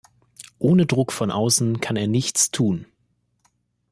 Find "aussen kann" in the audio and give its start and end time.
1.29-1.95